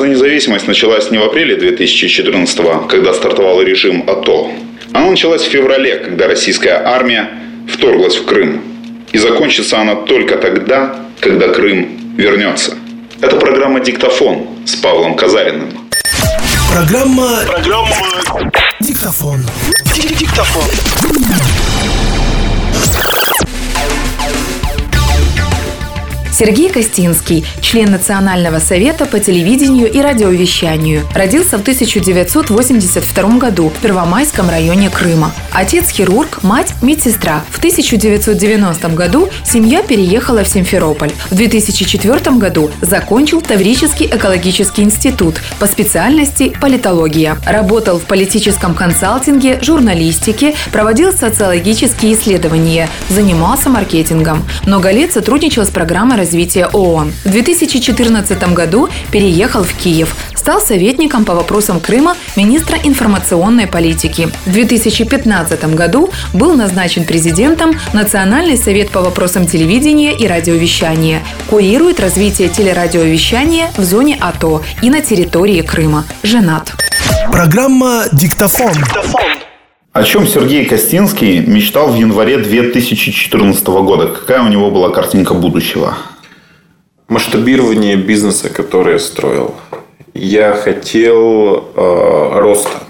за 0.00 0.08
независимость 0.08 0.66
началась 0.66 1.10
не 1.10 1.18
в 1.18 1.22
апреле 1.24 1.56
2014 1.56 2.88
когда 2.88 3.12
стартовал 3.12 3.60
режим 3.60 4.08
АТО. 4.08 4.50
Она 4.94 5.10
началась 5.10 5.42
в 5.42 5.50
феврале, 5.50 5.96
когда 5.96 6.26
российская 6.26 6.82
армия 6.82 7.28
вторглась 7.68 8.16
в 8.16 8.24
Крым. 8.24 8.62
И 9.12 9.18
закончится 9.18 9.78
она 9.78 9.94
только 9.94 10.38
тогда, 10.38 10.96
когда 11.20 11.48
Крым 11.48 12.14
вернется. 12.16 12.78
Это 13.20 13.36
программа 13.36 13.80
«Диктофон» 13.80 14.46
с 14.64 14.74
Павлом 14.76 15.16
Казариным. 15.16 15.68
Программа... 16.72 17.44
Программа... 17.46 17.94
Диктофон. 18.80 19.44
Диктофон. 20.18 20.64
Сергей 26.40 26.70
Костинский, 26.70 27.44
член 27.60 27.90
Национального 27.90 28.60
совета 28.60 29.04
по 29.04 29.20
телевидению 29.20 29.92
и 29.92 30.00
радиовещанию. 30.00 31.02
Родился 31.14 31.58
в 31.58 31.60
1982 31.60 33.36
году 33.36 33.68
в 33.68 33.82
Первомайском 33.82 34.48
районе 34.48 34.88
Крыма. 34.88 35.34
Отец 35.52 35.90
хирург, 35.90 36.42
мать 36.42 36.72
медсестра. 36.80 37.44
В 37.50 37.58
1990 37.58 38.88
году 38.88 39.28
семья 39.44 39.82
переехала 39.82 40.42
в 40.42 40.48
Симферополь. 40.48 41.10
В 41.30 41.34
2004 41.34 42.36
году 42.38 42.70
закончил 42.80 43.42
Таврический 43.42 44.06
экологический 44.06 44.80
институт 44.80 45.42
по 45.58 45.66
специальности 45.66 46.56
политология. 46.58 47.36
Работал 47.46 47.98
в 47.98 48.04
политическом 48.06 48.74
консалтинге, 48.74 49.58
журналистике, 49.60 50.54
проводил 50.72 51.12
социологические 51.12 52.14
исследования, 52.14 52.88
занимался 53.10 53.68
маркетингом. 53.68 54.42
Много 54.64 54.90
лет 54.90 55.12
сотрудничал 55.12 55.66
с 55.66 55.68
программой 55.68 56.16
развития 56.30 56.66
ООН. 56.72 57.12
В 57.24 57.30
2014 57.32 58.54
году 58.54 58.88
переехал 59.10 59.64
в 59.64 59.74
Киев, 59.74 60.14
стал 60.36 60.60
советником 60.60 61.24
по 61.24 61.34
вопросам 61.34 61.80
Крыма 61.80 62.14
министра 62.36 62.78
информационной 62.84 63.66
политики. 63.66 64.28
В 64.46 64.52
2015 64.52 65.74
году 65.74 66.10
был 66.32 66.54
назначен 66.54 67.04
президентом 67.04 67.72
Национальный 67.92 68.56
совет 68.56 68.90
по 68.90 69.00
вопросам 69.00 69.44
телевидения 69.44 70.16
и 70.16 70.28
радиовещания. 70.28 71.20
Курирует 71.48 71.98
развитие 71.98 72.48
телерадиовещания 72.48 73.68
в 73.76 73.82
зоне 73.82 74.16
АТО 74.20 74.62
и 74.82 74.90
на 74.90 75.00
территории 75.00 75.62
Крыма. 75.62 76.04
Женат. 76.22 76.72
Программа 77.32 78.04
«Диктофон». 78.12 78.70
О 79.92 80.04
чем 80.04 80.28
Сергей 80.28 80.64
Костинский 80.64 81.40
мечтал 81.40 81.90
в 81.90 81.96
январе 81.96 82.38
2014 82.38 83.66
года? 83.66 84.06
Какая 84.06 84.42
у 84.42 84.48
него 84.48 84.70
была 84.70 84.90
картинка 84.90 85.34
будущего? 85.34 85.96
Масштабирование 87.10 87.96
бизнеса, 87.96 88.48
который 88.48 88.94
я 88.94 88.98
строил. 88.98 89.54
Я 90.14 90.52
хотел 90.52 91.64
э, 91.76 92.38
роста. 92.38 92.84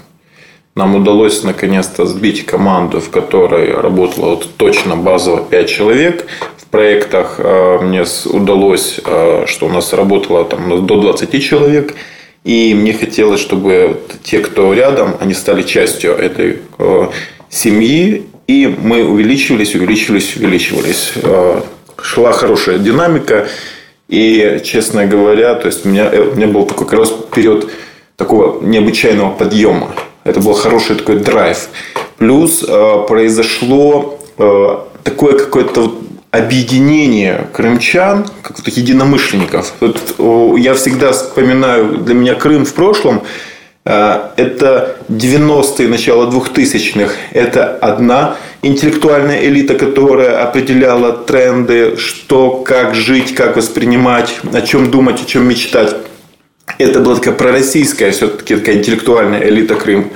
Нам 0.75 0.95
удалось 0.95 1.43
наконец-то 1.43 2.05
сбить 2.05 2.45
команду, 2.45 3.01
в 3.01 3.09
которой 3.09 3.73
работало 3.73 4.35
вот 4.35 4.47
точно 4.57 4.95
базово 4.95 5.43
5 5.43 5.69
человек. 5.69 6.25
В 6.57 6.67
проектах 6.67 7.35
э, 7.39 7.79
мне 7.81 8.05
удалось, 8.25 8.99
э, 9.03 9.45
что 9.47 9.65
у 9.65 9.69
нас 9.69 9.91
работало 9.91 10.45
там, 10.45 10.85
до 10.85 11.01
20 11.01 11.43
человек. 11.43 11.95
И 12.43 12.73
мне 12.75 12.93
хотелось, 12.93 13.41
чтобы 13.41 14.01
те, 14.23 14.39
кто 14.39 14.73
рядом, 14.73 15.15
они 15.19 15.33
стали 15.33 15.63
частью 15.63 16.13
этой 16.13 16.59
э, 16.77 17.07
семьи. 17.49 18.27
И 18.47 18.67
мы 18.67 19.03
увеличивались, 19.03 19.75
увеличивались, 19.75 20.37
увеличивались. 20.37 21.13
Э, 21.15 21.61
шла 22.01 22.31
хорошая 22.31 22.77
динамика. 22.77 23.47
И, 24.11 24.61
честно 24.65 25.05
говоря, 25.05 25.55
то 25.55 25.67
есть 25.67 25.85
у 25.85 25.89
меня, 25.89 26.11
у 26.11 26.35
меня 26.35 26.47
был 26.47 26.65
такой 26.65 26.85
как 26.85 26.99
раз 26.99 27.13
период 27.33 27.71
такого 28.17 28.61
необычайного 28.61 29.31
подъема. 29.31 29.95
Это 30.25 30.41
был 30.41 30.53
хороший 30.53 30.97
такой 30.97 31.19
драйв. 31.19 31.69
Плюс 32.17 32.63
э, 32.67 33.05
произошло 33.07 34.19
э, 34.37 34.77
такое 35.03 35.39
какое-то 35.39 35.81
вот 35.81 36.01
объединение 36.31 37.47
крымчан, 37.53 38.25
как-то 38.41 38.69
единомышленников. 38.69 39.73
Вот, 39.79 40.15
э, 40.17 40.53
я 40.59 40.73
всегда 40.73 41.13
вспоминаю, 41.13 41.99
для 41.99 42.13
меня 42.13 42.35
Крым 42.35 42.65
в 42.65 42.73
прошлом 42.73 43.23
э, 43.85 44.19
это 44.35 44.97
90-е, 45.07 45.87
начало 45.87 46.29
2000-х. 46.29 47.13
Это 47.31 47.77
одна 47.77 48.35
интеллектуальная 48.61 49.45
элита, 49.45 49.75
которая 49.75 50.43
определяла 50.43 51.11
тренды, 51.11 51.97
что, 51.97 52.51
как 52.51 52.95
жить, 52.95 53.33
как 53.35 53.57
воспринимать, 53.57 54.39
о 54.53 54.61
чем 54.61 54.91
думать, 54.91 55.21
о 55.21 55.25
чем 55.25 55.47
мечтать. 55.47 55.95
Это 56.77 56.99
была 56.99 57.15
такая 57.15 57.33
пророссийская 57.33 58.11
все-таки 58.11 58.55
такая 58.55 58.77
интеллектуальная 58.77 59.47
элита 59.47 59.75
Крым. 59.75 60.11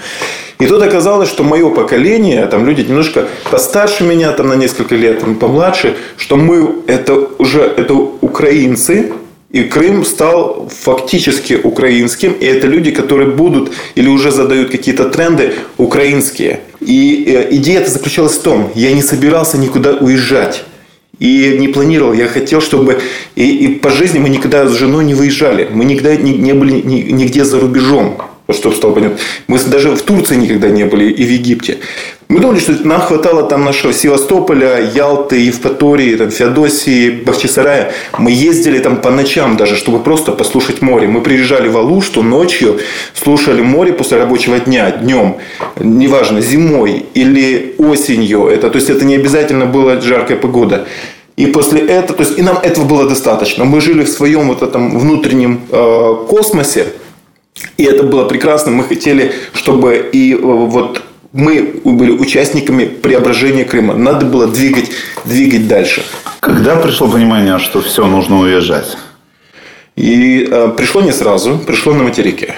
И 0.59 0.67
тут 0.67 0.81
оказалось, 0.81 1.27
что 1.27 1.43
мое 1.43 1.69
поколение, 1.69 2.45
там 2.47 2.65
люди 2.65 2.81
немножко 2.81 3.27
постарше 3.51 4.05
меня, 4.05 4.31
там 4.31 4.47
на 4.47 4.53
несколько 4.53 4.95
лет, 4.95 5.19
там 5.19 5.35
помладше, 5.35 5.95
что 6.17 6.37
мы 6.37 6.83
это 6.87 7.13
уже 7.37 7.59
это 7.59 7.93
украинцы, 7.93 9.11
и 9.51 9.63
Крым 9.63 10.05
стал 10.05 10.69
фактически 10.69 11.59
украинским, 11.61 12.33
и 12.33 12.45
это 12.45 12.67
люди, 12.67 12.91
которые 12.91 13.31
будут 13.31 13.71
или 13.95 14.07
уже 14.07 14.31
задают 14.31 14.69
какие-то 14.69 15.09
тренды 15.09 15.53
украинские. 15.77 16.59
И 16.85 17.25
э, 17.27 17.55
идея 17.55 17.81
это 17.81 17.91
заключалась 17.91 18.33
в 18.33 18.41
том, 18.41 18.71
я 18.75 18.91
не 18.93 19.01
собирался 19.01 19.57
никуда 19.57 19.93
уезжать. 19.95 20.63
И 21.19 21.57
не 21.59 21.69
планировал, 21.69 22.13
я 22.13 22.27
хотел, 22.27 22.61
чтобы... 22.61 22.99
И, 23.35 23.49
и 23.49 23.75
по 23.75 23.89
жизни 23.89 24.19
мы 24.19 24.29
никогда 24.29 24.67
с 24.67 24.73
женой 24.73 25.05
не 25.05 25.13
выезжали. 25.13 25.69
Мы 25.71 25.85
никогда 25.85 26.15
не, 26.15 26.33
не 26.33 26.53
были 26.53 26.81
ни, 26.81 27.01
нигде 27.11 27.45
за 27.45 27.59
рубежом. 27.59 28.17
Чтобы 28.49 28.75
стало 28.75 28.93
понятно. 28.93 29.17
Мы 29.47 29.59
даже 29.59 29.95
в 29.95 30.01
Турции 30.01 30.35
никогда 30.35 30.69
не 30.69 30.83
были 30.83 31.11
и 31.11 31.25
в 31.25 31.29
Египте. 31.29 31.79
Мы 32.27 32.39
думали, 32.39 32.59
что 32.59 32.73
нам 32.87 33.01
хватало 33.01 33.43
там 33.43 33.63
нашего 33.65 33.93
Севастополя, 33.93 34.81
Ялты, 34.93 35.37
Евпатории, 35.37 36.15
там, 36.15 36.31
Феодосии, 36.31 37.09
Бахчисарая. 37.09 37.91
Мы 38.17 38.31
ездили 38.31 38.79
там 38.79 38.97
по 38.97 39.11
ночам 39.11 39.57
даже, 39.57 39.75
чтобы 39.75 39.99
просто 39.99 40.31
послушать 40.31 40.81
море. 40.81 41.07
Мы 41.07 41.21
приезжали 41.21 41.67
в 41.67 41.77
Алушту 41.77 42.23
ночью, 42.23 42.79
слушали 43.13 43.61
море 43.61 43.93
после 43.93 44.17
рабочего 44.17 44.59
дня, 44.59 44.91
днем, 44.91 45.37
неважно, 45.79 46.41
зимой 46.41 47.05
или 47.13 47.75
осенью. 47.77 48.47
Это, 48.47 48.69
то 48.69 48.77
есть, 48.77 48.89
это 48.89 49.05
не 49.05 49.15
обязательно 49.15 49.65
была 49.65 50.01
жаркая 50.01 50.37
погода. 50.37 50.87
И 51.37 51.47
после 51.47 51.81
этого, 51.81 52.17
то 52.17 52.23
есть, 52.23 52.39
и 52.39 52.41
нам 52.41 52.57
этого 52.57 52.85
было 52.85 53.07
достаточно. 53.07 53.65
Мы 53.65 53.81
жили 53.81 54.03
в 54.03 54.09
своем 54.09 54.47
вот 54.47 54.63
этом 54.63 54.97
внутреннем 54.97 55.61
э, 55.69 56.15
космосе, 56.27 56.87
и 57.77 57.83
это 57.83 58.03
было 58.03 58.25
прекрасно. 58.25 58.71
Мы 58.71 58.83
хотели, 58.83 59.33
чтобы 59.53 60.09
и 60.11 60.33
э, 60.33 60.37
вот 60.37 61.01
мы 61.31 61.81
были 61.83 62.11
участниками 62.11 62.85
преображения 62.85 63.65
Крыма. 63.65 63.93
Надо 63.95 64.25
было 64.25 64.47
двигать, 64.47 64.91
двигать 65.25 65.67
дальше. 65.67 66.03
Когда 66.39 66.75
пришло 66.77 67.09
понимание, 67.09 67.59
что 67.59 67.81
все, 67.81 68.05
нужно 68.05 68.39
уезжать? 68.39 68.97
И 69.95 70.47
э, 70.49 70.73
пришло 70.75 71.01
не 71.01 71.11
сразу, 71.11 71.57
пришло 71.57 71.93
на 71.93 72.03
материке. 72.03 72.55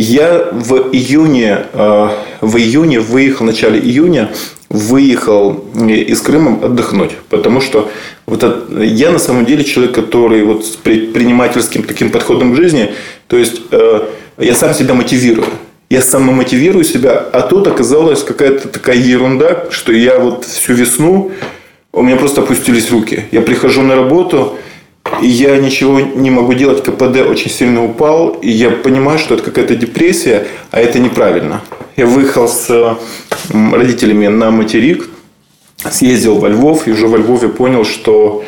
Я 0.00 0.48
в 0.50 0.88
июне, 0.92 1.66
э, 1.74 2.08
в 2.40 2.56
июне 2.56 3.00
выехал, 3.00 3.44
в 3.44 3.48
начале 3.48 3.78
июня 3.78 4.32
выехал 4.70 5.62
из 5.86 6.22
Крыма 6.22 6.64
отдохнуть, 6.64 7.10
потому 7.28 7.60
что 7.60 7.90
вот 8.24 8.42
это, 8.42 8.82
я 8.82 9.10
на 9.10 9.18
самом 9.18 9.44
деле 9.44 9.62
человек, 9.62 9.94
который 9.94 10.42
вот 10.42 10.64
с 10.64 10.70
предпринимательским 10.70 11.82
таким 11.82 12.08
подходом 12.08 12.54
к 12.54 12.56
жизни, 12.56 12.94
то 13.26 13.36
есть 13.36 13.60
э, 13.72 14.00
я 14.38 14.54
сам 14.54 14.72
себя 14.72 14.94
мотивирую 14.94 15.46
я 15.90 16.00
самомотивирую 16.00 16.84
себя, 16.84 17.18
а 17.18 17.42
тут 17.42 17.66
оказалась 17.66 18.22
какая-то 18.22 18.68
такая 18.68 18.96
ерунда, 18.96 19.66
что 19.70 19.92
я 19.92 20.18
вот 20.18 20.44
всю 20.44 20.72
весну, 20.72 21.32
у 21.92 22.02
меня 22.02 22.16
просто 22.16 22.40
опустились 22.42 22.90
руки. 22.90 23.24
Я 23.32 23.42
прихожу 23.42 23.82
на 23.82 23.96
работу, 23.96 24.56
я 25.20 25.56
ничего 25.58 26.00
не 26.00 26.30
могу 26.30 26.54
делать, 26.54 26.82
КПД 26.82 27.22
очень 27.28 27.50
сильно 27.50 27.84
упал, 27.84 28.30
и 28.30 28.50
я 28.50 28.70
понимаю, 28.70 29.18
что 29.18 29.34
это 29.34 29.44
какая-то 29.44 29.76
депрессия, 29.76 30.46
а 30.70 30.80
это 30.80 30.98
неправильно. 30.98 31.62
Я 31.96 32.06
выехал 32.06 32.48
с 32.48 32.98
родителями 33.50 34.28
на 34.28 34.50
материк, 34.50 35.08
съездил 35.90 36.38
во 36.38 36.48
Львов, 36.48 36.86
и 36.86 36.92
уже 36.92 37.06
во 37.06 37.18
Львове 37.18 37.48
понял, 37.48 37.84
что 37.84 38.44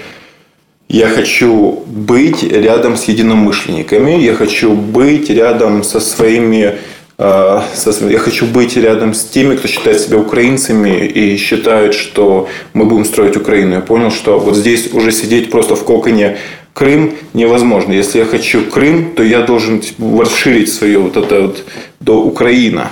я 0.89 1.09
хочу 1.09 1.83
быть 1.87 2.43
рядом 2.43 2.97
с 2.97 3.05
единомышленниками, 3.05 4.21
я 4.21 4.35
хочу 4.35 4.73
быть 4.75 5.31
рядом 5.31 5.85
со 5.85 6.01
своими 6.01 6.79
я 7.19 8.19
хочу 8.19 8.47
быть 8.47 8.77
рядом 8.77 9.15
с 9.15 9.25
теми, 9.25 9.57
кто 9.57 9.69
считает 9.69 10.01
себя 10.01 10.19
украинцами 10.19 11.07
и 11.07 11.37
считает, 11.37 11.95
что 11.95 12.49
мы 12.73 12.85
будем 12.87 13.05
строить 13.05 13.37
Украину. 13.37 13.75
Я 13.75 13.81
понял, 13.81 14.11
что 14.11 14.39
вот 14.39 14.57
здесь 14.57 14.93
уже 14.93 15.13
сидеть 15.13 15.51
просто 15.51 15.77
в 15.77 15.85
коконе 15.85 16.39
Крым 16.75 17.13
невозможно. 17.35 17.93
Если 17.93 18.19
я 18.19 18.25
хочу 18.25 18.65
Крым, 18.65 19.13
то 19.15 19.23
я 19.23 19.43
должен 19.43 19.81
типа, 19.81 20.23
расширить 20.23 20.73
свое 20.73 20.99
вот 20.99 21.17
это 21.17 21.43
вот 21.43 21.65
до 22.01 22.23
Украина. 22.23 22.91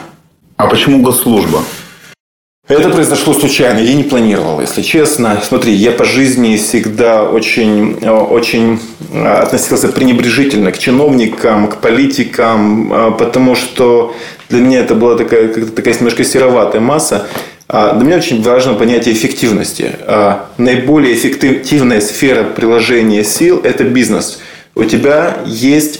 А 0.57 0.67
почему 0.67 1.03
госслужба? 1.03 1.63
Это 2.71 2.89
произошло 2.89 3.35
случайно, 3.35 3.81
я 3.81 3.95
не 3.95 4.05
планировал, 4.05 4.61
если 4.61 4.83
честно. 4.83 5.41
Смотри, 5.43 5.73
я 5.73 5.91
по 5.91 6.05
жизни 6.05 6.57
всегда 6.57 7.25
очень, 7.25 7.97
очень 8.07 8.79
относился 9.13 9.89
пренебрежительно 9.89 10.71
к 10.71 10.79
чиновникам, 10.79 11.67
к 11.67 11.79
политикам, 11.79 12.93
а, 12.93 13.11
потому 13.11 13.57
что 13.57 14.15
для 14.49 14.61
меня 14.61 14.81
это 14.81 14.95
была 14.95 15.17
такая, 15.17 15.49
такая 15.49 15.95
немножко 15.95 16.23
сероватая 16.23 16.81
масса. 16.81 17.27
А, 17.67 17.95
для 17.95 18.07
меня 18.07 18.17
очень 18.19 18.41
важно 18.41 18.75
понятие 18.75 19.15
эффективности. 19.15 19.91
А, 20.03 20.47
наиболее 20.57 21.15
эффективная 21.15 22.01
сфера 22.01 22.45
приложения 22.45 23.25
сил– 23.25 23.61
это 23.65 23.83
бизнес. 23.83 24.39
У 24.77 24.85
тебя 24.85 25.39
есть 25.45 25.99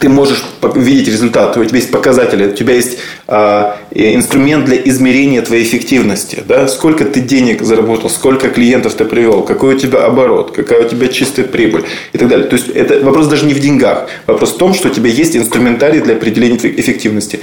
ты 0.00 0.08
можешь 0.08 0.44
видеть 0.74 1.08
результат, 1.08 1.56
у 1.56 1.64
тебя 1.64 1.78
есть 1.78 1.90
показатели, 1.90 2.48
у 2.48 2.52
тебя 2.52 2.74
есть 2.74 2.98
э, 3.28 3.72
инструмент 3.92 4.64
для 4.64 4.76
измерения 4.76 5.42
твоей 5.42 5.64
эффективности. 5.64 6.42
Да? 6.46 6.68
Сколько 6.68 7.04
ты 7.04 7.20
денег 7.20 7.62
заработал, 7.62 8.10
сколько 8.10 8.48
клиентов 8.48 8.94
ты 8.94 9.04
привел, 9.04 9.42
какой 9.42 9.74
у 9.74 9.78
тебя 9.78 10.04
оборот, 10.04 10.52
какая 10.52 10.86
у 10.86 10.88
тебя 10.88 11.08
чистая 11.08 11.46
прибыль 11.46 11.84
и 12.12 12.18
так 12.18 12.28
далее. 12.28 12.46
То 12.46 12.56
есть 12.56 12.68
это 12.68 13.00
вопрос 13.00 13.28
даже 13.28 13.46
не 13.46 13.54
в 13.54 13.60
деньгах, 13.60 14.08
вопрос 14.26 14.52
в 14.52 14.56
том, 14.56 14.74
что 14.74 14.88
у 14.88 14.90
тебя 14.90 15.10
есть 15.10 15.36
инструментарий 15.36 16.00
для 16.00 16.14
определения 16.14 16.56
эффективности. 16.56 17.40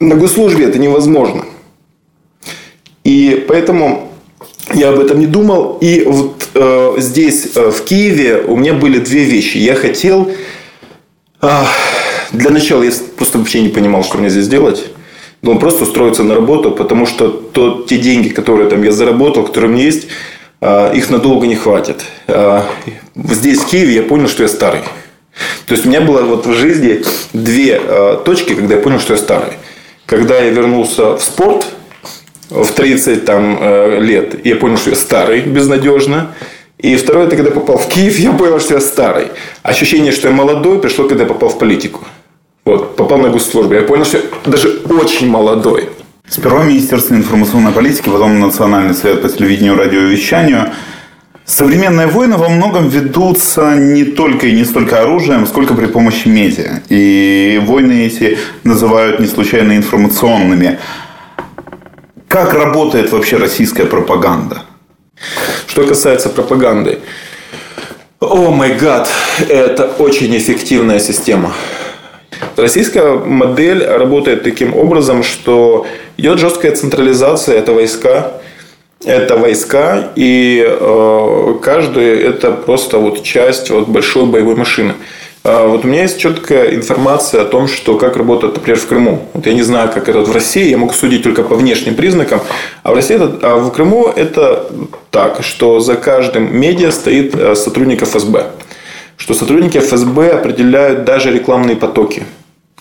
На 0.00 0.14
госслужбе 0.14 0.64
это 0.64 0.78
невозможно. 0.78 1.44
И 3.04 3.44
поэтому 3.48 4.12
я 4.74 4.90
об 4.90 5.00
этом 5.00 5.18
не 5.18 5.26
думал. 5.26 5.78
И 5.80 6.02
вот 6.04 6.48
э, 6.54 6.94
здесь, 6.98 7.48
э, 7.54 7.70
в 7.70 7.84
Киеве, 7.84 8.42
у 8.46 8.56
меня 8.56 8.74
были 8.74 8.98
две 8.98 9.24
вещи. 9.24 9.58
Я 9.58 9.74
хотел 9.74 10.30
для 11.40 12.50
начала 12.50 12.82
я 12.82 12.92
просто 13.16 13.38
вообще 13.38 13.60
не 13.60 13.68
понимал, 13.68 14.04
что 14.04 14.18
мне 14.18 14.28
здесь 14.28 14.48
делать. 14.48 14.84
Думал 15.40 15.60
просто 15.60 15.84
устроиться 15.84 16.24
на 16.24 16.34
работу, 16.34 16.72
потому 16.72 17.06
что 17.06 17.28
то, 17.28 17.84
те 17.88 17.98
деньги, 17.98 18.28
которые 18.28 18.68
там 18.68 18.82
я 18.82 18.90
заработал, 18.90 19.44
которые 19.44 19.70
у 19.70 19.74
меня 19.74 19.84
есть, 19.84 20.08
а, 20.60 20.92
их 20.92 21.10
надолго 21.10 21.46
не 21.46 21.54
хватит. 21.54 22.02
А, 22.26 22.66
здесь, 23.14 23.60
в 23.60 23.66
Киеве, 23.66 23.94
я 23.94 24.02
понял, 24.02 24.28
что 24.28 24.42
я 24.42 24.48
старый. 24.48 24.80
То 25.66 25.74
есть 25.74 25.86
у 25.86 25.88
меня 25.88 26.00
было 26.00 26.22
вот 26.22 26.46
в 26.46 26.52
жизни 26.54 27.04
две 27.32 27.80
а, 27.80 28.16
точки, 28.16 28.54
когда 28.54 28.74
я 28.74 28.80
понял, 28.80 28.98
что 28.98 29.12
я 29.12 29.18
старый. 29.18 29.52
Когда 30.06 30.38
я 30.38 30.50
вернулся 30.50 31.16
в 31.16 31.22
спорт 31.22 31.66
в 32.50 32.66
30 32.72 33.24
там, 33.26 33.58
э, 33.60 34.00
лет, 34.00 34.46
я 34.46 34.56
понял, 34.56 34.78
что 34.78 34.90
я 34.90 34.96
старый 34.96 35.42
безнадежно. 35.42 36.34
И 36.78 36.94
второе, 36.96 37.26
это 37.26 37.36
когда 37.36 37.50
попал 37.50 37.76
в 37.76 37.88
Киев, 37.88 38.18
я 38.18 38.32
понял, 38.32 38.60
что 38.60 38.74
я 38.74 38.80
старый. 38.80 39.28
Ощущение, 39.62 40.12
что 40.12 40.28
я 40.28 40.34
молодой, 40.34 40.78
пришло, 40.80 41.08
когда 41.08 41.24
я 41.24 41.28
попал 41.28 41.48
в 41.48 41.58
политику. 41.58 42.04
Вот, 42.64 42.96
попал 42.96 43.18
на 43.18 43.30
госслужбу. 43.30 43.74
Я 43.74 43.82
понял, 43.82 44.04
что 44.04 44.18
я 44.18 44.24
даже 44.46 44.68
очень 44.88 45.28
молодой. 45.28 45.88
Сперва 46.28 46.62
Министерство 46.62 47.14
информационной 47.14 47.72
политики, 47.72 48.08
потом 48.08 48.38
Национальный 48.38 48.94
совет 48.94 49.22
по 49.22 49.28
телевидению 49.28 49.74
и 49.74 49.78
радиовещанию. 49.78 50.70
Современные 51.44 52.06
войны 52.06 52.36
во 52.36 52.50
многом 52.50 52.88
ведутся 52.88 53.74
не 53.74 54.04
только 54.04 54.46
и 54.46 54.52
не 54.52 54.64
столько 54.64 55.00
оружием, 55.00 55.46
сколько 55.46 55.72
при 55.74 55.86
помощи 55.86 56.28
медиа. 56.28 56.82
И 56.90 57.60
войны 57.64 58.06
эти 58.06 58.38
называют 58.64 59.18
не 59.18 59.26
случайно 59.26 59.74
информационными. 59.74 60.78
Как 62.28 62.52
работает 62.52 63.10
вообще 63.10 63.38
российская 63.38 63.86
пропаганда? 63.86 64.64
Что 65.78 65.86
касается 65.86 66.28
пропаганды, 66.28 66.98
о 68.18 68.50
май 68.50 68.74
гад, 68.74 69.08
это 69.48 69.84
очень 70.00 70.36
эффективная 70.36 70.98
система. 70.98 71.52
Российская 72.56 73.12
модель 73.12 73.86
работает 73.86 74.42
таким 74.42 74.74
образом, 74.76 75.22
что 75.22 75.86
идет 76.16 76.40
жесткая 76.40 76.74
централизация, 76.74 77.56
это 77.56 77.74
войска, 77.74 78.32
это 79.04 79.36
войска, 79.36 80.10
и 80.16 80.66
э, 80.68 81.54
каждый 81.62 82.22
это 82.22 82.50
просто 82.50 82.98
вот 82.98 83.22
часть 83.22 83.70
вот 83.70 83.86
большой 83.86 84.26
боевой 84.26 84.56
машины. 84.56 84.94
А, 85.44 85.66
вот 85.66 85.84
у 85.84 85.88
меня 85.88 86.02
есть 86.02 86.18
четкая 86.18 86.74
информация 86.74 87.42
о 87.42 87.44
том, 87.44 87.68
что 87.68 87.96
как 87.96 88.16
работает, 88.16 88.56
например, 88.56 88.78
в 88.78 88.86
Крыму. 88.86 89.28
Вот 89.34 89.46
я 89.46 89.54
не 89.54 89.62
знаю, 89.62 89.90
как 89.92 90.08
это 90.08 90.20
в 90.20 90.32
России, 90.32 90.68
я 90.68 90.78
могу 90.78 90.92
судить 90.92 91.22
только 91.22 91.42
по 91.42 91.54
внешним 91.54 91.94
признакам. 91.94 92.40
А 92.82 92.92
в 92.92 92.94
России, 92.94 93.16
это, 93.16 93.38
а 93.42 93.56
в 93.58 93.70
Крыму 93.70 94.06
это 94.08 94.66
так, 95.10 95.42
что 95.42 95.80
за 95.80 95.96
каждым 95.96 96.56
медиа 96.56 96.90
стоит 96.90 97.34
э, 97.34 97.54
сотрудник 97.54 98.02
ФСБ. 98.02 98.46
Что 99.16 99.34
сотрудники 99.34 99.78
ФСБ 99.78 100.30
определяют 100.30 101.04
даже 101.04 101.32
рекламные 101.32 101.76
потоки 101.76 102.24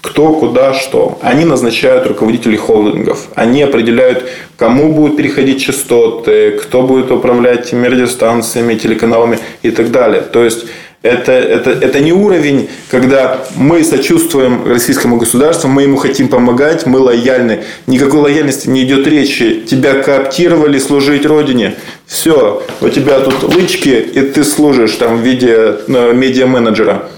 кто, 0.01 0.33
куда, 0.33 0.73
что. 0.73 1.19
Они 1.21 1.43
назначают 1.45 2.07
руководителей 2.07 2.57
холдингов. 2.57 3.27
Они 3.35 3.61
определяют, 3.61 4.25
кому 4.55 4.93
будут 4.93 5.17
переходить 5.17 5.61
частоты, 5.61 6.51
кто 6.51 6.83
будет 6.83 7.11
управлять 7.11 7.73
радиостанциями, 7.73 8.75
телеканалами 8.75 9.39
и 9.63 9.71
так 9.71 9.91
далее. 9.91 10.21
То 10.21 10.43
есть, 10.43 10.65
это, 11.07 11.31
это, 11.31 11.71
это 11.71 11.99
не 11.99 12.13
уровень, 12.13 12.69
когда 12.91 13.45
мы 13.55 13.83
сочувствуем 13.83 14.65
российскому 14.65 15.17
государству, 15.17 15.69
мы 15.69 15.83
ему 15.83 15.97
хотим 15.97 16.27
помогать, 16.27 16.85
мы 16.85 16.99
лояльны. 16.99 17.63
Никакой 17.87 18.21
лояльности 18.21 18.69
не 18.69 18.83
идет 18.83 19.07
речи. 19.07 19.63
Тебя 19.67 20.01
кооптировали 20.01 20.79
служить 20.79 21.25
Родине. 21.25 21.75
Все, 22.05 22.63
у 22.81 22.89
тебя 22.89 23.19
тут 23.19 23.43
лычки, 23.55 23.89
и 23.89 24.21
ты 24.21 24.43
служишь 24.43 24.93
там 24.93 25.17
в 25.17 25.21
виде 25.21 25.77
ну, 25.87 26.13
медиа-менеджера. 26.13 27.09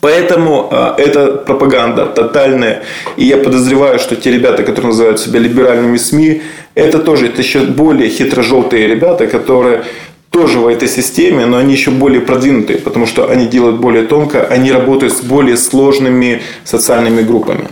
Поэтому 0.00 0.68
э, 0.70 0.94
это 0.98 1.32
пропаганда 1.32 2.06
тотальная. 2.06 2.82
И 3.16 3.26
я 3.26 3.36
подозреваю, 3.36 3.98
что 3.98 4.16
те 4.16 4.30
ребята, 4.30 4.62
которые 4.62 4.88
называют 4.88 5.20
себя 5.20 5.40
либеральными 5.40 5.98
СМИ, 5.98 6.42
это 6.74 6.98
тоже 6.98 7.26
это 7.26 7.42
еще 7.42 7.60
более 7.60 8.08
хитро-желтые 8.08 8.86
ребята, 8.86 9.26
которые 9.26 9.84
тоже 10.30 10.58
в 10.58 10.66
этой 10.68 10.88
системе, 10.88 11.46
но 11.46 11.56
они 11.58 11.72
еще 11.72 11.90
более 11.90 12.20
продвинутые, 12.20 12.78
потому 12.78 13.06
что 13.06 13.28
они 13.28 13.46
делают 13.46 13.80
более 13.80 14.04
тонко, 14.04 14.46
они 14.46 14.72
работают 14.72 15.12
с 15.12 15.20
более 15.20 15.56
сложными 15.56 16.42
социальными 16.64 17.22
группами. 17.22 17.68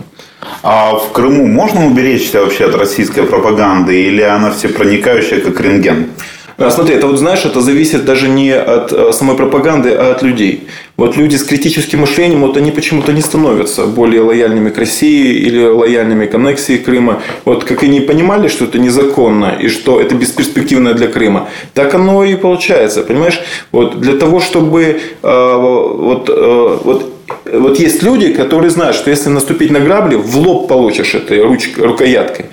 А 0.61 0.95
в 0.95 1.11
Крыму 1.11 1.47
можно 1.47 1.87
уберечься 1.87 2.41
вообще 2.41 2.65
от 2.65 2.75
российской 2.75 3.23
пропаганды 3.23 4.03
или 4.03 4.21
она 4.21 4.51
всепроникающая, 4.51 5.39
как 5.39 5.59
рентген? 5.61 6.09
А, 6.59 6.69
смотри, 6.71 6.95
это 6.95 7.07
вот 7.07 7.17
знаешь, 7.17 7.45
это 7.45 7.61
зависит 7.61 8.03
даже 8.03 8.27
не 8.27 8.51
от 8.51 8.91
э, 8.91 9.13
самой 9.13 9.37
пропаганды, 9.37 9.91
а 9.93 10.11
от 10.11 10.23
людей. 10.23 10.67
Вот 10.97 11.15
люди 11.15 11.37
с 11.37 11.43
критическим 11.45 11.99
мышлением, 11.99 12.41
вот 12.41 12.57
они 12.57 12.71
почему-то 12.71 13.13
не 13.13 13.21
становятся 13.21 13.85
более 13.85 14.21
лояльными 14.21 14.69
к 14.69 14.77
России 14.77 15.35
или 15.35 15.63
лояльными 15.63 16.25
к 16.25 16.35
аннексии 16.35 16.75
Крыма. 16.75 17.21
Вот 17.45 17.63
как 17.63 17.83
они 17.83 18.01
понимали, 18.01 18.49
что 18.49 18.65
это 18.65 18.77
незаконно 18.77 19.55
и 19.57 19.69
что 19.69 20.01
это 20.01 20.15
бесперспективно 20.15 20.93
для 20.93 21.07
Крыма, 21.07 21.47
так 21.73 21.95
оно 21.95 22.25
и 22.25 22.35
получается, 22.35 23.03
понимаешь? 23.03 23.39
Вот 23.71 24.01
для 24.01 24.17
того, 24.17 24.41
чтобы 24.41 24.83
э, 24.83 24.97
вот, 25.23 26.29
э, 26.29 26.77
вот 26.83 27.13
вот 27.53 27.79
есть 27.79 28.03
люди, 28.03 28.33
которые 28.33 28.69
знают, 28.69 28.97
что 28.97 29.09
если 29.09 29.29
наступить 29.29 29.71
на 29.71 29.79
грабли, 29.79 30.15
в 30.15 30.37
лоб 30.37 30.67
получишь 30.67 31.15
этой 31.15 31.41
ручкой, 31.41 31.85
рукояткой. 31.85 32.47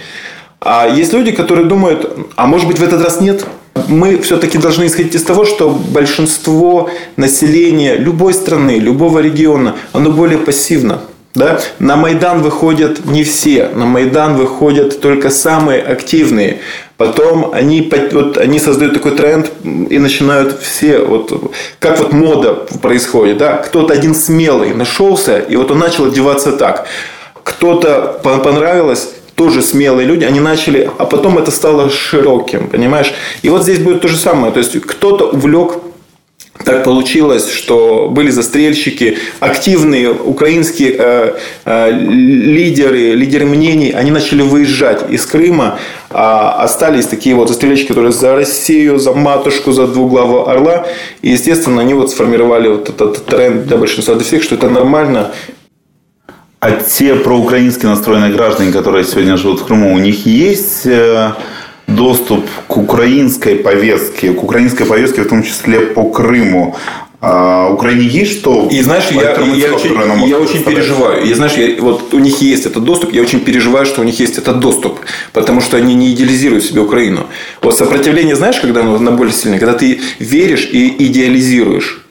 А 0.60 0.86
есть 0.86 1.12
люди, 1.12 1.32
которые 1.32 1.66
думают, 1.66 2.08
а 2.36 2.46
может 2.46 2.68
быть 2.68 2.78
в 2.78 2.84
этот 2.84 3.02
раз 3.02 3.20
нет? 3.20 3.44
Мы 3.88 4.18
все-таки 4.18 4.59
должны 4.59 4.87
исходить 4.87 5.14
из 5.14 5.23
того, 5.23 5.45
что 5.45 5.71
большинство 5.71 6.90
населения 7.16 7.97
любой 7.97 8.35
страны, 8.35 8.78
любого 8.78 9.21
региона, 9.21 9.76
оно 9.92 10.11
более 10.11 10.38
пассивно. 10.38 11.00
Да? 11.37 11.61
На 11.78 11.97
Майдан 11.97 12.40
выходят 12.40 13.04
не 13.04 13.23
все, 13.23 13.68
на 13.68 13.85
Майдан 13.85 14.37
выходят 14.37 15.00
только 15.02 15.28
самые 15.28 15.83
активные. 15.83 16.61
Потом 16.97 17.50
они, 17.52 17.92
вот, 18.12 18.38
они 18.38 18.59
создают 18.59 18.95
такой 18.95 19.12
тренд 19.12 19.52
и 19.62 19.99
начинают 19.99 20.59
все, 20.62 21.00
вот, 21.00 21.52
как 21.78 21.99
вот 21.99 22.12
мода 22.12 22.54
происходит. 22.80 23.37
Да? 23.37 23.59
Кто-то 23.59 23.92
один 23.92 24.14
смелый 24.14 24.73
нашелся, 24.73 25.38
и 25.38 25.56
вот 25.56 25.71
он 25.71 25.78
начал 25.78 26.06
одеваться 26.06 26.52
так. 26.52 26.87
Кто-то 27.42 28.18
понравилось, 28.23 29.11
тоже 29.37 29.62
смелые 29.62 30.07
люди, 30.07 30.25
они 30.25 30.40
начали, 30.40 30.90
а 30.99 31.05
потом 31.05 31.38
это 31.38 31.50
стало 31.50 31.90
широким, 31.90 32.69
понимаешь? 32.69 33.12
И 33.43 33.49
вот 33.49 33.62
здесь 33.62 33.78
будет 33.78 34.00
то 34.00 34.09
же 34.09 34.16
самое. 34.16 34.52
То 34.52 34.59
есть 34.59 34.81
кто-то 34.81 35.26
увлек 35.26 35.78
так 36.64 36.85
получилось, 36.85 37.50
что 37.52 38.09
были 38.11 38.31
застрельщики, 38.31 39.19
активные 39.40 40.11
украинские 40.11 40.97
э, 40.99 41.35
э, 41.64 41.90
лидеры, 41.93 43.12
лидеры 43.12 43.45
мнений, 43.45 43.93
они 43.93 44.11
начали 44.11 44.43
выезжать 44.43 45.11
из 45.11 45.26
Крыма, 45.26 45.78
а 46.11 46.62
остались 46.62 47.07
такие 47.07 47.35
вот 47.35 47.49
застрельщики, 47.49 47.88
которые 47.88 48.12
за 48.12 48.35
Россию, 48.35 48.99
за 48.99 49.12
матушку, 49.12 49.73
за 49.73 49.87
двуглавого 49.87 50.50
орла. 50.50 50.87
И, 51.23 51.31
естественно, 51.31 51.83
они 51.83 51.95
вот 51.95 52.11
сформировали 52.11 52.69
вот 52.69 52.88
этот 52.88 53.26
тренд 53.26 53.66
для 53.66 53.76
большинства, 53.76 54.14
для 54.14 54.25
всех, 54.25 54.43
что 54.43 54.55
это 54.55 54.71
нормально, 54.71 55.33
а 56.66 56.73
те 56.73 57.14
проукраински 57.14 57.87
настроенные 57.87 58.32
граждане, 58.32 58.73
которые 58.73 59.04
сегодня 59.04 59.37
живут 59.37 59.61
в 59.61 59.66
Крыму, 59.66 59.94
у 59.94 59.99
них 59.99 60.26
есть 60.26 60.85
э, 60.85 61.30
доступ 61.87 62.44
к 62.66 62.76
украинской 62.76 63.54
повестке, 63.54 64.32
к 64.32 64.42
украинской 64.42 64.85
повестке, 64.85 65.23
в 65.23 65.28
том 65.28 65.44
числе 65.44 65.78
по 65.78 66.11
Крыму. 66.11 66.75
А, 67.20 67.70
Украине 67.70 68.08
есть 68.08 68.40
что? 68.40 68.68
И 68.73 68.82
знаешь, 68.82 69.04
я, 69.12 69.37
я 69.54 69.73
очень, 69.73 70.28
я 70.28 70.38
очень 70.38 70.64
переживаю. 70.64 71.23
И 71.23 71.35
знаешь, 71.35 71.52
я, 71.52 71.80
вот 71.80 72.12
у 72.12 72.18
них 72.18 72.42
есть 72.42 72.66
этот 72.66 72.82
доступ, 72.82 73.12
я 73.12 73.23
очень 73.23 73.40
переживаю, 73.40 73.87
что 73.87 74.00
у 74.00 74.04
них 74.04 74.18
есть 74.18 74.37
этот 74.37 74.58
доступ, 74.58 74.99
потому 75.32 75.61
что 75.61 75.76
они 75.76 75.94
не 75.94 76.12
идеализируют 76.14 76.64
себе 76.64 76.80
Украину. 76.80 77.26
Вот 77.62 77.76
сопротивление, 77.76 78.35
знаешь, 78.35 78.58
когда 78.58 78.80
оно 78.80 78.99
на 78.99 79.12
более 79.12 79.32
сильное, 79.32 79.61
когда 79.61 79.75
ты 79.75 80.00
веришь 80.18 80.68
и 80.73 80.96
идеализируешь. 80.99 82.05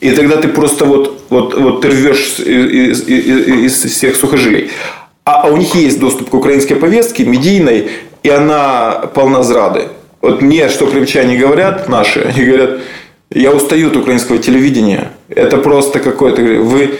И 0.00 0.10
тогда 0.10 0.36
ты 0.36 0.48
просто 0.48 0.84
вот, 0.84 1.22
вот, 1.30 1.58
вот 1.58 1.80
ты 1.80 1.88
рвешь 1.88 2.38
из, 2.38 3.08
из, 3.08 3.84
из, 3.84 3.92
всех 3.92 4.16
сухожилий. 4.16 4.70
А, 5.24 5.42
а 5.42 5.48
у 5.48 5.56
них 5.56 5.74
есть 5.74 5.98
доступ 5.98 6.30
к 6.30 6.34
украинской 6.34 6.74
повестке, 6.74 7.24
медийной, 7.24 7.88
и 8.22 8.28
она 8.28 9.10
полна 9.14 9.42
зрады. 9.42 9.88
Вот 10.20 10.42
мне, 10.42 10.68
что 10.68 10.86
крымчане 10.86 11.38
говорят, 11.38 11.88
наши, 11.88 12.20
они 12.20 12.44
говорят, 12.44 12.80
я 13.30 13.52
устаю 13.52 13.88
от 13.88 13.96
украинского 13.96 14.38
телевидения. 14.38 15.12
Это 15.28 15.56
просто 15.58 15.98
какой-то... 15.98 16.42
Вы, 16.42 16.98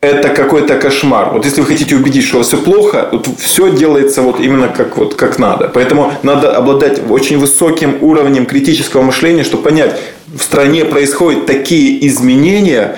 это 0.00 0.30
какой-то 0.30 0.78
кошмар. 0.78 1.30
Вот 1.32 1.44
если 1.44 1.60
вы 1.60 1.66
хотите 1.66 1.94
убедить, 1.94 2.24
что 2.24 2.36
у 2.36 2.38
вас 2.38 2.48
все 2.48 2.56
плохо, 2.56 3.08
вот 3.12 3.28
все 3.38 3.70
делается 3.70 4.22
вот 4.22 4.40
именно 4.40 4.68
как, 4.68 4.96
вот, 4.96 5.14
как 5.14 5.38
надо. 5.38 5.70
Поэтому 5.72 6.12
надо 6.22 6.56
обладать 6.56 7.00
очень 7.10 7.38
высоким 7.38 7.98
уровнем 8.00 8.46
критического 8.46 9.02
мышления, 9.02 9.44
чтобы 9.44 9.64
понять, 9.64 9.94
в 10.26 10.42
стране 10.42 10.86
происходят 10.86 11.44
такие 11.44 12.06
изменения, 12.06 12.96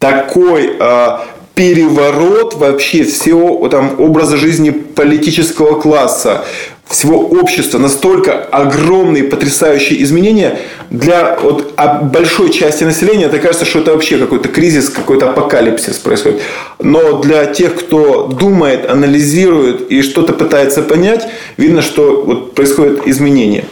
такой 0.00 0.76
э, 0.78 1.18
переворот 1.54 2.54
вообще 2.54 3.04
всего 3.04 3.68
там, 3.68 4.00
образа 4.00 4.36
жизни 4.36 4.70
политического 4.70 5.78
класса, 5.78 6.44
всего 6.88 7.20
общества, 7.20 7.78
настолько 7.78 8.32
огромные, 8.32 9.22
потрясающие 9.22 10.02
изменения 10.02 10.58
для 10.90 11.38
вот, 11.40 11.59
большой 11.88 12.50
части 12.50 12.84
населения, 12.84 13.26
это 13.26 13.38
кажется, 13.38 13.64
что 13.64 13.80
это 13.80 13.92
вообще 13.92 14.18
какой-то 14.18 14.48
кризис, 14.48 14.88
какой-то 14.88 15.30
апокалипсис 15.30 15.98
происходит. 15.98 16.40
Но 16.78 17.20
для 17.20 17.46
тех, 17.46 17.74
кто 17.74 18.26
думает, 18.26 18.88
анализирует 18.88 19.90
и 19.90 20.02
что-то 20.02 20.32
пытается 20.32 20.82
понять, 20.82 21.26
видно, 21.56 21.82
что 21.82 22.22
вот 22.22 22.54
происходят 22.54 23.06
изменения. 23.06 23.64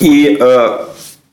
И 0.00 0.36
э, 0.40 0.78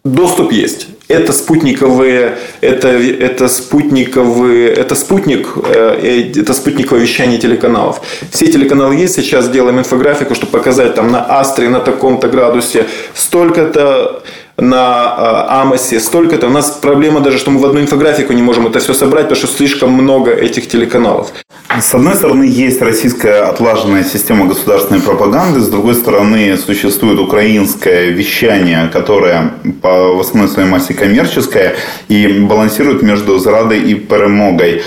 доступ 0.03 0.51
есть 0.51 0.87
это 1.11 1.33
спутниковые, 1.33 2.37
это, 2.61 2.87
это 2.87 3.47
спутниковые, 3.47 4.69
это 4.69 4.95
спутник, 4.95 5.47
э, 5.63 6.29
это 6.35 6.53
спутниковое 6.53 7.01
вещание 7.01 7.37
телеканалов. 7.37 8.01
Все 8.31 8.47
телеканалы 8.47 8.95
есть, 8.95 9.15
сейчас 9.15 9.49
делаем 9.49 9.79
инфографику, 9.79 10.35
чтобы 10.35 10.51
показать 10.51 10.95
там 10.95 11.11
на 11.11 11.39
Астре 11.39 11.69
на 11.69 11.79
таком-то 11.79 12.27
градусе 12.27 12.85
столько-то 13.13 14.23
на 14.57 15.15
э, 15.17 15.61
Амосе, 15.61 15.99
столько-то. 15.99 16.47
У 16.47 16.51
нас 16.51 16.79
проблема 16.81 17.19
даже, 17.19 17.37
что 17.37 17.51
мы 17.51 17.59
в 17.59 17.65
одну 17.65 17.81
инфографику 17.81 18.33
не 18.33 18.41
можем 18.41 18.67
это 18.67 18.79
все 18.79 18.93
собрать, 18.93 19.29
потому 19.29 19.35
что 19.35 19.47
слишком 19.47 19.91
много 19.91 20.31
этих 20.31 20.67
телеканалов. 20.67 21.31
С 21.79 21.95
одной 21.95 22.15
стороны, 22.15 22.43
есть 22.43 22.81
российская 22.81 23.43
отлаженная 23.43 24.03
система 24.03 24.45
государственной 24.45 24.99
пропаганды, 25.01 25.61
с 25.61 25.69
другой 25.69 25.95
стороны, 25.95 26.57
существует 26.57 27.19
украинское 27.19 28.09
вещание, 28.09 28.89
которое 28.91 29.53
по 29.81 30.13
в 30.13 30.19
основной 30.19 30.49
своей 30.49 30.67
массе 30.67 30.93
коммерческое 30.93 31.75
и 32.09 32.27
балансирует 32.27 33.01
между 33.01 33.39
зрадой 33.39 33.79
и 33.79 33.95
перемогой. 33.95 34.83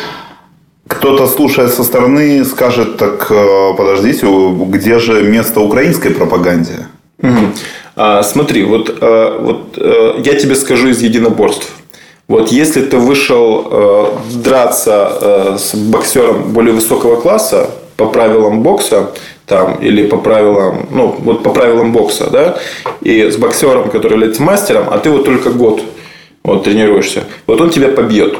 Кто-то, 0.86 1.26
слушая 1.26 1.68
со 1.68 1.82
стороны, 1.82 2.44
скажет, 2.44 2.98
так 2.98 3.26
э, 3.30 3.74
подождите, 3.76 4.26
где 4.68 4.98
же 4.98 5.22
место 5.22 5.60
украинской 5.60 6.10
пропаганде? 6.10 6.86
Угу. 7.22 7.52
А, 7.96 8.22
смотри, 8.22 8.64
вот, 8.64 8.98
а, 9.00 9.38
вот 9.40 9.76
а, 9.76 10.20
я 10.20 10.34
тебе 10.34 10.54
скажу 10.54 10.88
из 10.88 11.00
единоборств. 11.00 11.70
Вот 12.26 12.50
если 12.50 12.80
ты 12.80 12.96
вышел 12.96 13.68
э, 13.70 14.06
драться 14.36 15.12
э, 15.20 15.56
с 15.58 15.74
боксером 15.74 16.54
более 16.54 16.72
высокого 16.72 17.20
класса 17.20 17.70
по 17.98 18.06
правилам 18.06 18.62
бокса, 18.62 19.10
там, 19.46 19.74
или 19.74 20.06
по 20.06 20.16
правилам, 20.16 20.86
ну, 20.90 21.14
вот 21.18 21.42
по 21.42 21.50
правилам 21.50 21.92
бокса, 21.92 22.30
да, 22.30 22.56
и 23.02 23.30
с 23.30 23.36
боксером, 23.36 23.90
который 23.90 24.14
является 24.14 24.42
мастером, 24.42 24.86
а 24.90 24.96
ты 24.98 25.10
вот 25.10 25.26
только 25.26 25.50
год 25.50 25.82
вот, 26.42 26.64
тренируешься, 26.64 27.24
вот 27.46 27.60
он 27.60 27.68
тебя 27.68 27.88
побьет. 27.88 28.38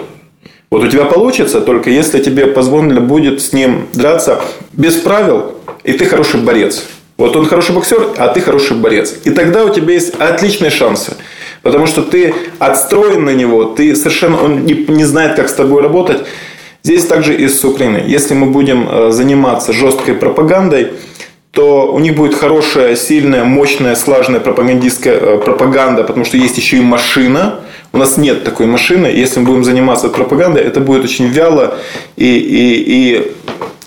Вот 0.70 0.82
у 0.82 0.88
тебя 0.88 1.04
получится, 1.04 1.61
только 1.61 1.90
если 1.90 2.23
тебе 2.23 2.46
позволено 2.46 3.00
будет 3.00 3.42
с 3.42 3.52
ним 3.52 3.87
драться 3.92 4.40
без 4.73 4.94
правил, 4.94 5.52
и 5.84 5.92
ты 5.92 6.06
хороший 6.06 6.40
борец. 6.40 6.84
Вот 7.16 7.37
он 7.37 7.47
хороший 7.47 7.75
боксер, 7.75 8.09
а 8.18 8.28
ты 8.28 8.40
хороший 8.40 8.76
борец. 8.76 9.14
И 9.25 9.30
тогда 9.30 9.64
у 9.64 9.68
тебя 9.68 9.94
есть 9.94 10.14
отличные 10.18 10.71
шансы. 10.71 11.14
Потому 11.62 11.87
что 11.87 12.02
ты 12.02 12.35
отстроен 12.59 13.25
на 13.25 13.30
него, 13.30 13.64
ты 13.64 13.94
совершенно, 13.94 14.42
он 14.42 14.64
не, 14.64 14.75
не 14.75 15.04
знает, 15.04 15.37
как 15.37 15.49
с 15.49 15.52
тобой 15.52 15.83
работать. 15.83 16.25
Здесь 16.83 17.06
также 17.06 17.35
и 17.35 17.49
с 17.49 17.64
Украиной. 17.64 18.02
Если 18.06 18.35
мы 18.35 18.47
будем 18.47 18.88
э, 18.90 19.11
заниматься 19.11 19.73
жесткой 19.73 20.14
пропагандой, 20.14 20.92
то 21.52 21.92
у 21.92 22.00
них 22.00 22.16
будет 22.16 22.35
хорошая, 22.35 22.97
сильная, 22.97 23.44
мощная, 23.44 23.94
слаженная 23.94 24.40
пропагандистская 24.40 25.14
э, 25.14 25.38
пропаганда, 25.38 26.02
потому 26.02 26.25
что 26.26 26.37
есть 26.37 26.59
еще 26.59 26.78
и 26.78 26.83
машина. 26.83 27.61
У 27.92 27.97
нас 27.97 28.16
нет 28.16 28.42
такой 28.42 28.66
машины. 28.66 29.06
Если 29.06 29.38
мы 29.38 29.47
будем 29.47 29.64
заниматься 29.64 30.09
пропагандой, 30.09 30.64
это 30.64 30.80
будет 30.80 31.04
очень 31.04 31.26
вяло 31.28 31.78
и, 32.16 32.26
и, 32.26 32.85
и 32.87 33.33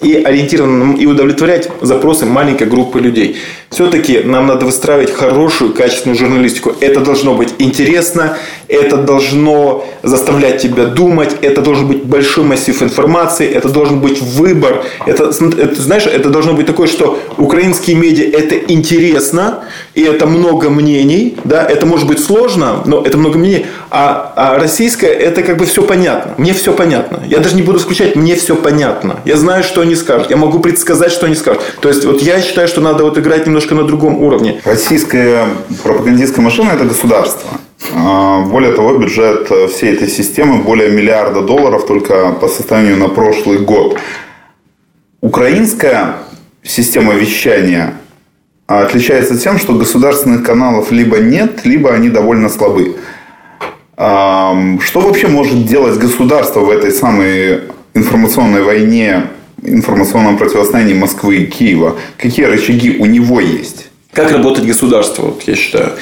и 0.01 0.15
ориентирован 0.15 0.93
и 0.93 1.05
удовлетворять 1.05 1.69
запросы 1.81 2.25
маленькой 2.25 2.67
группы 2.67 2.99
людей. 2.99 3.37
Все-таки 3.69 4.19
нам 4.19 4.47
надо 4.47 4.65
выстраивать 4.65 5.11
хорошую, 5.11 5.73
качественную 5.73 6.17
журналистику. 6.17 6.73
Это 6.79 7.01
должно 7.01 7.35
быть 7.35 7.53
интересно, 7.59 8.37
это 8.67 8.97
должно 8.97 9.85
заставлять 10.03 10.61
тебя 10.61 10.85
думать, 10.85 11.35
это 11.41 11.61
должен 11.61 11.87
быть 11.87 12.03
большой 12.03 12.43
массив 12.43 12.81
информации, 12.81 13.47
это 13.47 13.69
должен 13.69 13.99
быть 13.99 14.21
выбор. 14.21 14.83
Это, 15.05 15.25
это, 15.25 15.81
знаешь, 15.81 16.05
это 16.05 16.29
должно 16.29 16.53
быть 16.53 16.65
такое, 16.65 16.87
что 16.87 17.19
украинские 17.37 17.95
медиа 17.95 18.25
это 18.25 18.55
интересно, 18.55 19.63
и 19.95 20.01
это 20.01 20.25
много 20.25 20.69
мнений, 20.69 21.37
да, 21.43 21.65
это 21.65 21.85
может 21.85 22.07
быть 22.07 22.19
сложно, 22.19 22.83
но 22.85 23.03
это 23.03 23.17
много 23.17 23.37
мнений, 23.37 23.65
а, 23.89 24.33
а 24.35 24.59
российское 24.59 25.07
это 25.07 25.43
как 25.43 25.57
бы 25.57 25.65
все 25.65 25.81
понятно. 25.81 26.33
Мне 26.37 26.53
все 26.53 26.73
понятно. 26.73 27.21
Я 27.27 27.39
даже 27.39 27.55
не 27.55 27.61
буду 27.61 27.79
включать, 27.79 28.15
мне 28.15 28.35
все 28.35 28.55
понятно. 28.55 29.19
Я 29.25 29.37
знаю, 29.37 29.63
что 29.63 29.81
они 29.81 29.95
скажут. 29.95 30.29
Я 30.29 30.37
могу 30.37 30.59
предсказать, 30.59 31.11
что 31.11 31.25
они 31.25 31.35
скажут. 31.35 31.61
То 31.79 31.89
есть, 31.89 32.05
вот 32.05 32.21
я 32.21 32.41
считаю, 32.41 32.67
что 32.67 32.81
надо 32.81 33.03
вот 33.03 33.17
играть 33.17 33.45
немножко 33.45 33.75
на 33.75 33.83
другом 33.83 34.21
уровне. 34.21 34.61
Российская 34.65 35.45
пропагандистская 35.83 36.43
машина– 36.43 36.71
это 36.75 36.85
государство. 36.85 37.49
А, 37.93 38.41
более 38.41 38.73
того, 38.73 38.97
бюджет 38.97 39.49
всей 39.71 39.93
этой 39.93 40.07
системы 40.07 40.61
более 40.63 40.89
миллиарда 40.89 41.41
долларов 41.41 41.85
только 41.85 42.31
по 42.33 42.47
состоянию 42.47 42.97
на 42.97 43.09
прошлый 43.09 43.59
год. 43.59 43.97
Украинская 45.21 46.17
система 46.63 47.13
вещания 47.13 47.93
отличается 48.67 49.37
тем, 49.37 49.57
что 49.57 49.73
государственных 49.73 50.43
каналов 50.43 50.91
либо 50.91 51.17
нет, 51.17 51.65
либо 51.65 51.93
они 51.93 52.09
довольно 52.09 52.49
слабы. 52.49 52.97
А, 53.95 54.55
что 54.81 54.99
вообще 54.99 55.27
может 55.27 55.65
делать 55.65 55.97
государство 55.97 56.59
в 56.59 56.69
этой 56.69 56.91
самой 56.91 57.61
информационной 57.93 58.63
войне 58.63 59.23
информационном 59.63 60.37
противостоянии 60.37 60.93
Москвы 60.93 61.37
и 61.37 61.45
Киева, 61.45 61.97
какие 62.17 62.45
рычаги 62.45 62.97
у 62.99 63.05
него 63.05 63.39
есть? 63.39 63.87
Как 64.13 64.31
работать 64.31 64.65
государство, 64.65 65.23
вот 65.23 65.43
я 65.43 65.55
считаю. 65.55 65.93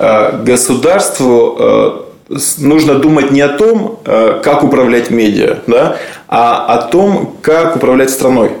Э, 0.00 0.42
государству 0.42 1.56
э, 1.58 2.34
нужно 2.56 2.94
думать 2.94 3.30
не 3.32 3.42
о 3.42 3.50
том, 3.50 3.98
э, 4.06 4.40
как 4.42 4.64
управлять 4.64 5.10
медиа, 5.10 5.58
да, 5.66 5.98
а 6.26 6.64
о 6.74 6.78
том, 6.88 7.36
как 7.42 7.76
управлять 7.76 8.08
страной. 8.08 8.52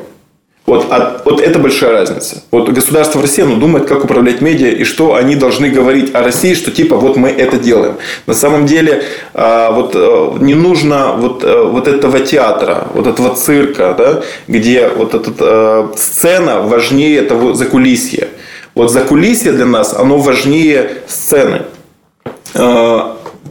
Вот, 0.66 0.88
а, 0.90 1.22
вот 1.24 1.40
это 1.40 1.58
большая 1.58 1.92
разница. 1.92 2.42
Вот 2.50 2.68
государство 2.68 3.18
в 3.18 3.22
России 3.22 3.42
оно 3.42 3.56
думает, 3.56 3.86
как 3.86 4.04
управлять 4.04 4.42
медиа 4.42 4.68
и 4.68 4.84
что 4.84 5.14
они 5.14 5.34
должны 5.34 5.70
говорить 5.70 6.14
о 6.14 6.22
России, 6.22 6.52
что 6.52 6.70
типа 6.70 6.96
вот 6.96 7.16
мы 7.16 7.30
это 7.30 7.56
делаем. 7.56 7.94
На 8.26 8.34
самом 8.34 8.66
деле 8.66 9.02
вот, 9.32 9.94
не 10.40 10.54
нужно 10.54 11.14
вот, 11.16 11.42
вот 11.42 11.88
этого 11.88 12.20
театра, 12.20 12.86
вот 12.94 13.06
этого 13.06 13.34
цирка, 13.34 13.94
да, 13.98 14.22
где 14.46 14.88
вот 14.88 15.14
эта 15.14 15.88
сцена 15.96 16.60
важнее 16.60 17.22
того 17.22 17.54
закулисья. 17.54 18.28
Вот 18.74 18.90
закулисье 18.90 19.52
для 19.52 19.66
нас, 19.66 19.94
оно 19.94 20.18
важнее 20.18 21.02
сцены. 21.08 21.62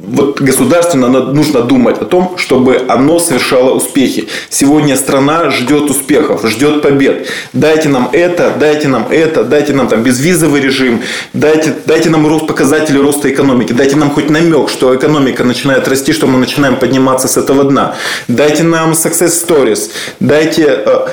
Вот 0.09 0.41
государственно 0.41 1.07
нужно 1.07 1.61
думать 1.61 2.01
о 2.01 2.05
том, 2.05 2.35
чтобы 2.37 2.81
оно 2.87 3.19
совершало 3.19 3.75
успехи. 3.75 4.27
Сегодня 4.49 4.97
страна 4.97 5.51
ждет 5.51 5.89
успехов, 5.89 6.47
ждет 6.47 6.81
побед. 6.81 7.27
Дайте 7.53 7.89
нам 7.89 8.09
это, 8.11 8.51
дайте 8.59 8.87
нам 8.87 9.05
это, 9.11 9.43
дайте 9.43 9.73
нам 9.73 9.87
там 9.87 10.01
безвизовый 10.01 10.61
режим, 10.61 11.01
дайте, 11.33 11.75
дайте 11.85 12.09
нам 12.09 12.27
рост 12.27 12.47
показателей 12.47 12.99
роста 12.99 13.29
экономики, 13.29 13.73
дайте 13.73 13.97
нам 13.97 14.09
хоть 14.09 14.31
намек, 14.31 14.69
что 14.69 14.95
экономика 14.95 15.43
начинает 15.43 15.87
расти, 15.87 16.11
что 16.11 16.25
мы 16.25 16.39
начинаем 16.39 16.77
подниматься 16.77 17.27
с 17.27 17.37
этого 17.37 17.63
дна. 17.63 17.95
Дайте 18.27 18.63
нам 18.63 18.93
success 18.93 19.33
stories, 19.47 19.91
дайте 20.19 20.63
э, 20.85 21.07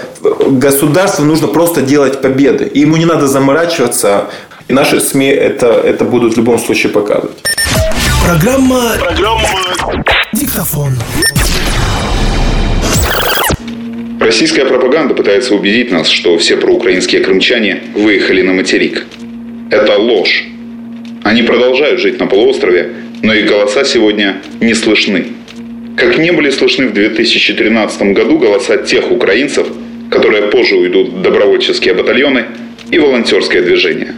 государству 0.52 1.24
нужно 1.24 1.48
просто 1.48 1.82
делать 1.82 2.22
победы. 2.22 2.64
И 2.64 2.80
ему 2.80 2.96
не 2.96 3.04
надо 3.04 3.26
заморачиваться, 3.28 4.30
и 4.68 4.72
наши 4.72 5.00
СМИ 5.00 5.28
это, 5.28 5.66
это 5.66 6.04
будут 6.04 6.34
в 6.34 6.36
любом 6.38 6.58
случае 6.58 6.92
показывать. 6.92 7.55
Программа... 8.26 8.96
Программа... 8.98 9.48
Диктофон. 10.32 10.94
Российская 14.18 14.64
пропаганда 14.64 15.14
пытается 15.14 15.54
убедить 15.54 15.92
нас, 15.92 16.08
что 16.08 16.36
все 16.36 16.56
проукраинские 16.56 17.20
крымчане 17.20 17.84
выехали 17.94 18.42
на 18.42 18.52
материк. 18.52 19.06
Это 19.70 19.96
ложь. 19.96 20.44
Они 21.22 21.44
продолжают 21.44 22.00
жить 22.00 22.18
на 22.18 22.26
полуострове, 22.26 22.94
но 23.22 23.32
их 23.32 23.46
голоса 23.46 23.84
сегодня 23.84 24.42
не 24.60 24.74
слышны. 24.74 25.26
Как 25.96 26.18
не 26.18 26.32
были 26.32 26.50
слышны 26.50 26.88
в 26.88 26.94
2013 26.94 28.12
году 28.12 28.38
голоса 28.38 28.76
тех 28.78 29.12
украинцев, 29.12 29.68
которые 30.10 30.48
позже 30.48 30.74
уйдут 30.74 31.10
в 31.10 31.22
добровольческие 31.22 31.94
батальоны 31.94 32.46
и 32.90 32.98
волонтерское 32.98 33.62
движение. 33.62 34.14